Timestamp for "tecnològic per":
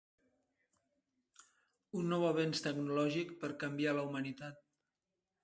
2.69-3.53